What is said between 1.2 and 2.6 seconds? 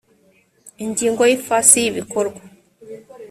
ya ifasi y ibikorwa